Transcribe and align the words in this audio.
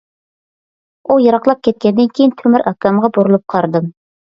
ئۇ 1.07 1.17
يىراقلاپ 1.25 1.61
كەتكەندىن 1.69 2.11
كېيىن 2.17 2.35
تۆمۈر 2.41 2.67
ئاكامغا 2.73 3.13
بۇرۇلۇپ 3.21 3.47
قارىدىم. 3.57 3.97